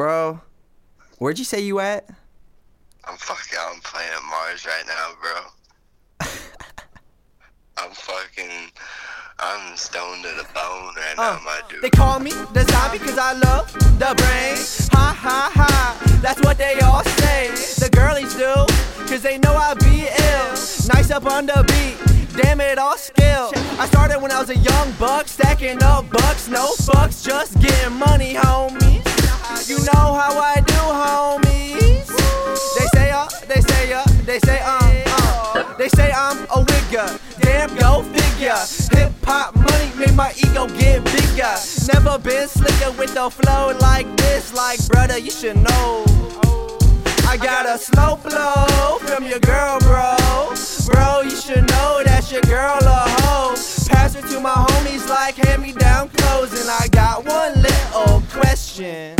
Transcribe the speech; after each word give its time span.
bro. 0.00 0.40
Where'd 1.18 1.38
you 1.38 1.44
say 1.44 1.60
you 1.60 1.78
at? 1.78 2.08
I'm 3.04 3.18
fucking. 3.18 3.58
I'm 3.60 3.80
playing 3.82 4.10
Mars 4.30 4.64
right 4.64 4.84
now, 4.86 5.10
bro. 5.20 6.26
I'm 7.76 7.90
fucking. 7.90 8.70
I'm 9.40 9.76
stoned 9.76 10.22
to 10.22 10.30
the 10.30 10.46
bone 10.54 10.94
right 10.96 11.18
Uh, 11.18 11.36
now, 11.36 11.40
my 11.44 11.60
dude. 11.68 11.82
They 11.82 11.90
call 11.90 12.18
me 12.18 12.30
the 12.30 12.64
zombie 12.70 12.98
cause 12.98 13.18
I 13.18 13.34
love 13.34 13.70
the 13.98 14.14
brain. 14.16 14.56
Ha 14.96 15.14
ha 15.20 15.52
ha, 15.54 16.18
that's 16.22 16.40
what 16.40 16.56
they 16.56 16.80
all 16.80 17.04
say. 17.04 17.50
The 17.78 17.90
girlies 17.92 18.34
do, 18.36 18.54
cause 19.06 19.20
they 19.22 19.36
know 19.36 19.52
I 19.54 19.74
be 19.74 20.08
ill. 20.08 20.48
Nice 20.94 21.10
up 21.10 21.26
on 21.26 21.44
the 21.44 21.62
beat, 21.68 22.42
damn 22.42 22.62
it, 22.62 22.78
all 22.78 22.96
skill. 22.96 23.50
I 23.78 23.86
started 23.86 24.22
when 24.22 24.32
I 24.32 24.40
was 24.40 24.48
a 24.48 24.56
young 24.56 24.92
buck, 24.92 25.28
stacking 25.28 25.82
up 25.82 26.08
bucks, 26.10 26.48
no 26.48 26.72
fucks, 26.88 27.22
just 27.22 27.60
getting 27.60 27.98
money, 27.98 28.32
homies. 28.32 28.89
You 29.70 29.78
know 29.78 30.18
how 30.18 30.36
I 30.36 30.56
do, 30.66 30.82
homies. 31.00 32.08
They 32.76 32.86
say, 32.86 33.12
uh, 33.12 33.28
they 33.46 33.60
say, 33.60 33.92
uh, 33.92 34.04
they 34.26 34.40
say, 34.40 34.58
uh, 34.64 35.04
uh. 35.06 35.76
They 35.78 35.88
say 35.90 36.10
I'm 36.10 36.38
a 36.46 36.64
wigger, 36.64 37.40
damn, 37.40 37.72
go 37.76 38.02
figure. 38.02 38.58
Hip 38.98 39.12
hop 39.22 39.54
money 39.54 39.92
made 39.96 40.16
my 40.16 40.32
ego 40.38 40.66
get 40.76 41.04
bigger. 41.04 41.54
Never 41.94 42.18
been 42.18 42.48
slicker 42.48 42.90
with 42.98 43.14
the 43.14 43.30
flow 43.30 43.72
like 43.80 44.08
this, 44.16 44.52
like 44.52 44.84
brother, 44.88 45.18
you 45.18 45.30
should 45.30 45.58
know. 45.58 46.04
I 47.28 47.36
got 47.40 47.64
a 47.64 47.78
slow 47.78 48.16
flow 48.16 48.98
from 49.06 49.24
your 49.24 49.38
girl, 49.38 49.78
bro. 49.86 50.16
Bro, 50.86 51.20
you 51.20 51.36
should 51.36 51.64
know 51.70 52.02
that's 52.04 52.32
your 52.32 52.42
girl 52.42 52.76
a 52.82 53.04
hoe. 53.22 53.54
Pass 53.86 54.16
it 54.16 54.26
to 54.34 54.40
my 54.40 54.50
homies 54.50 55.08
like 55.08 55.36
hand 55.36 55.62
me 55.62 55.70
down 55.70 56.08
clothes, 56.08 56.60
and 56.60 56.68
I 56.68 56.88
got 56.88 57.24
one 57.24 57.54
little 57.62 58.20
question. 58.32 59.14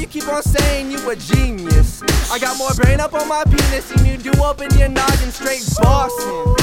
You 0.00 0.06
keep 0.06 0.26
on 0.28 0.42
saying 0.42 0.90
you 0.90 1.10
a 1.10 1.14
genius? 1.14 2.02
I 2.32 2.38
got 2.38 2.56
more 2.56 2.72
brain 2.72 3.00
up 3.00 3.12
on 3.12 3.28
my 3.28 3.44
penis 3.44 3.90
than 3.90 4.06
you 4.06 4.16
do 4.16 4.32
up 4.42 4.62
in 4.62 4.70
your 4.78 4.88
noggin, 4.88 5.30
straight 5.30 5.62
bossing. 5.76 6.56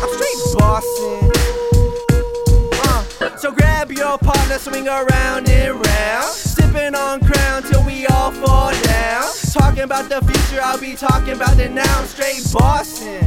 I'm 0.00 0.08
straight 0.16 0.40
bossing. 0.56 1.30
Uh, 2.80 3.36
so 3.36 3.52
grab 3.52 3.92
your 3.92 4.16
partner, 4.16 4.58
swing 4.58 4.88
around 4.88 5.50
and 5.50 5.86
round. 5.86 6.32
Sipping 6.32 6.94
on 6.94 7.20
crown 7.20 7.62
till 7.64 7.84
we 7.84 8.06
all 8.06 8.32
fall 8.32 8.72
down. 8.84 9.30
Talking 9.52 9.82
about 9.82 10.08
the 10.08 10.22
future, 10.22 10.62
I'll 10.62 10.80
be 10.80 10.94
talking 10.94 11.34
about 11.34 11.58
the 11.58 11.68
now. 11.68 11.98
I'm 11.98 12.06
straight 12.06 12.42
bossing. 12.54 13.24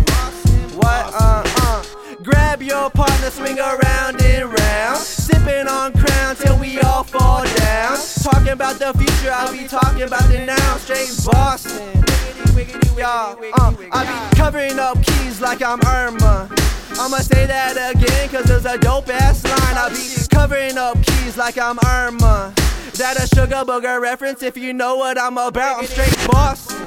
What? 0.75 1.13
Uh, 1.13 1.43
uh. 1.45 1.83
Grab 2.23 2.63
your 2.63 2.89
partner, 2.89 3.29
swing 3.29 3.59
around 3.59 4.21
and 4.23 4.59
round. 4.59 4.97
Sipping 4.97 5.67
on 5.67 5.93
crown 5.93 6.35
till 6.35 6.57
we 6.57 6.79
all 6.79 7.03
fall 7.03 7.43
down. 7.43 7.48
Talking 8.31 8.49
about 8.49 8.75
the 8.77 8.93
future, 8.93 9.31
I'll 9.33 9.51
be 9.51 9.67
talking 9.67 10.03
about 10.03 10.29
the 10.29 10.45
now. 10.45 10.77
Straight 10.77 11.09
bossing. 11.25 12.03
Yeah, 12.95 13.35
uh, 13.57 13.73
I 13.91 14.29
be 14.29 14.35
covering 14.37 14.77
up 14.77 15.01
keys 15.01 15.41
like 15.41 15.63
I'm 15.63 15.79
Irma. 15.87 16.47
I'ma 16.99 17.17
say 17.17 17.47
that 17.47 17.73
again, 17.95 18.29
cause 18.29 18.47
it's 18.51 18.65
a 18.65 18.77
dope 18.77 19.09
ass 19.09 19.43
line. 19.45 19.77
I 19.77 19.89
be 19.89 20.27
covering 20.29 20.77
up 20.77 21.01
keys 21.03 21.37
like 21.37 21.57
I'm 21.57 21.79
Irma. 21.83 22.53
That 22.99 23.17
a 23.17 23.25
sugar 23.35 23.65
booger 23.65 23.99
reference 23.99 24.43
if 24.43 24.55
you 24.55 24.73
know 24.73 24.97
what 24.97 25.17
I'm 25.17 25.39
about. 25.39 25.79
I'm 25.79 25.85
straight 25.85 26.15
bossing. 26.27 26.77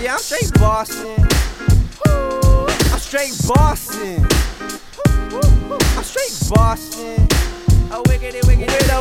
Yeah, 0.00 0.14
I'm 0.14 0.18
straight 0.18 0.50
bossing. 0.54 1.26
I'm 2.06 2.98
straight 2.98 3.34
bossing. 3.46 4.24
I'm 5.94 6.04
straight 6.04 6.48
bossing. 6.48 7.28
A 7.92 8.02
wiggity 8.04 8.41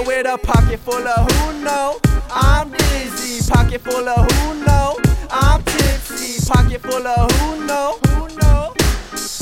wiggity. 0.04 0.08
With 0.08 0.28
a 0.28 0.38
pocket 0.38 0.80
full 0.80 1.08
of 1.08 1.32
who 1.32 1.64
know. 1.64 2.00
I'm 2.30 2.72
dizzy. 2.72 3.52
Pocket 3.52 3.82
full 3.82 4.08
of 4.08 4.32
who 4.32 4.66
know. 4.66 4.98
I'm 5.30 5.64
tipsy. 5.64 6.46
Pocket 6.48 6.82
full 6.82 7.08
of 7.08 7.32
who 7.32 7.66
know. 7.66 8.00
Who 8.08 8.28
know. 8.38 8.74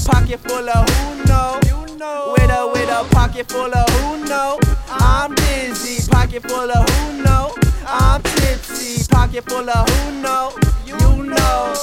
Pocket 0.05 0.39
full 0.39 0.69
of 0.69 0.89
who 0.89 1.23
know. 1.25 1.59
You 1.65 1.97
know. 1.97 2.35
With 2.37 2.49
a 2.49 2.71
with 2.73 2.89
a 2.89 3.07
pocket 3.13 3.47
full 3.49 3.73
of 3.73 3.89
who 3.89 4.25
know. 4.27 4.59
I'm 4.89 5.35
dizzy. 5.35 6.09
Pocket 6.09 6.43
full 6.43 6.71
of 6.71 6.89
who 6.89 7.23
know. 7.23 7.55
I'm 7.85 8.21
tipsy. 8.23 9.05
Pocket 9.09 9.43
full 9.43 9.69
of 9.69 9.89
who 9.89 10.21
know. 10.21 10.53
You 10.85 11.23
know. 11.23 11.73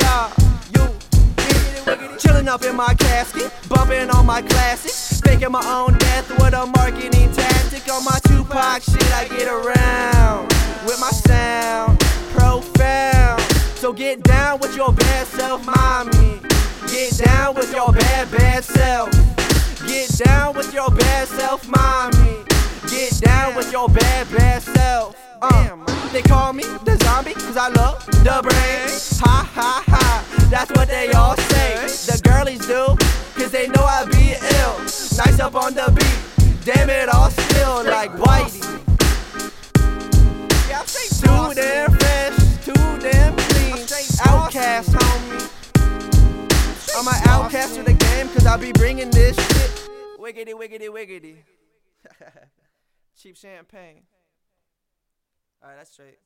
Yeah. 0.00 0.32
You. 0.74 2.18
Chilling 2.18 2.48
up 2.48 2.62
in 2.64 2.76
my 2.76 2.94
casket, 2.94 3.52
bumping 3.68 4.10
on 4.10 4.26
my 4.26 4.42
classics, 4.42 5.20
faking 5.20 5.50
my 5.50 5.64
own 5.66 5.98
death 5.98 6.30
with 6.30 6.54
a 6.54 6.66
marketing 6.66 7.32
tactic 7.32 7.61
on 7.92 8.04
my 8.04 8.18
Tupac 8.24 8.82
shit. 8.82 9.12
I 9.12 9.28
get 9.28 9.48
around 9.48 10.48
with 10.86 10.98
my 10.98 11.10
sound, 11.10 11.98
profound. 12.32 13.40
So 13.76 13.92
get 13.92 14.22
down 14.22 14.60
with 14.60 14.74
your 14.74 14.92
bad 14.92 15.26
self, 15.26 15.64
mommy. 15.66 16.40
Get 16.88 17.18
down 17.18 17.54
with 17.54 17.72
your 17.74 17.92
bad, 17.92 18.30
bad 18.30 18.64
self. 18.64 19.10
Get 19.86 20.08
down 20.16 20.56
with 20.56 20.72
your 20.72 20.90
bad 20.90 21.28
self, 21.28 21.68
mommy. 21.68 22.44
Get 22.88 23.20
down 23.20 23.54
with 23.56 23.70
your 23.70 23.88
bad, 23.88 24.30
bad 24.30 24.62
self. 24.62 25.16
Uh, 25.42 25.76
they 26.12 26.22
call 26.22 26.52
me 26.52 26.62
the 26.84 26.96
zombie 27.04 27.34
cause 27.34 27.56
I 27.56 27.68
love 27.68 28.04
the 28.06 28.40
brains. 28.42 29.18
Ha 29.18 29.50
ha 29.54 29.84
ha, 29.86 30.46
that's 30.50 30.70
what 30.72 30.88
they 30.88 31.10
all 31.12 31.36
say. 31.36 31.74
The 32.08 32.20
girlies 32.22 32.66
do 32.66 32.96
cause 33.34 33.50
they 33.50 33.68
know 33.68 33.84
I 33.84 34.06
be 34.06 34.32
ill. 34.56 34.78
Nice 34.78 35.40
up 35.40 35.54
on 35.54 35.74
the 35.74 35.92
beat, 35.94 36.31
damn 36.64 36.90
it, 36.90 37.08
all 37.08 37.30
still 37.30 37.84
like 37.84 38.12
Whitey. 38.12 38.62
Yeah, 40.68 40.82
too 40.84 41.54
damn 41.54 41.90
fresh, 41.90 42.64
too 42.64 42.98
damn 43.00 43.36
clean. 43.36 43.86
Outcast, 44.26 44.90
homie. 44.90 45.62
I'm 46.96 47.08
an 47.08 47.28
outcast 47.28 47.78
of 47.78 47.86
the 47.86 47.94
game 47.94 48.28
cause 48.28 48.46
I 48.46 48.56
be 48.56 48.72
bringing 48.72 49.10
this 49.10 49.36
shit. 49.36 49.90
Wiggity, 50.18 50.54
wiggity, 50.54 50.88
wiggity. 50.88 51.36
Cheap 53.20 53.36
champagne. 53.36 54.02
Alright, 55.62 55.78
that's 55.78 55.92
straight. 55.92 56.18